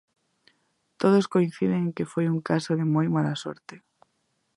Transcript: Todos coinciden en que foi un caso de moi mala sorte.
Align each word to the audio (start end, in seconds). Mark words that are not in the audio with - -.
Todos 1.01 1.29
coinciden 1.33 1.81
en 1.87 1.91
que 1.97 2.09
foi 2.11 2.25
un 2.33 2.39
caso 2.49 2.71
de 2.79 2.85
moi 2.93 3.07
mala 3.15 3.35
sorte. 3.43 3.75